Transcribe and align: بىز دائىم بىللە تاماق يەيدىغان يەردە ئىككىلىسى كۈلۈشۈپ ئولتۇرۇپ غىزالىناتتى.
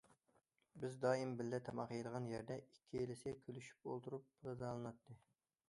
بىز 0.83 0.95
دائىم 1.03 1.33
بىللە 1.41 1.59
تاماق 1.67 1.93
يەيدىغان 1.95 2.31
يەردە 2.31 2.57
ئىككىلىسى 2.63 3.37
كۈلۈشۈپ 3.45 3.89
ئولتۇرۇپ 3.93 4.35
غىزالىناتتى. 4.51 5.23